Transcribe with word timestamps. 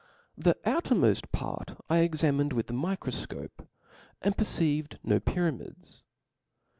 The 0.35 0.57
out 0.65 0.85
crmoft 0.85 1.31
part 1.31 1.75
I 1.87 1.97
examined 1.99 2.53
with 2.53 2.65
the 2.65 2.73
microfcope^ 2.73 3.67
and 4.23 4.35
perceived 4.35 4.97
no 5.03 5.19
pyramids. 5.19 6.01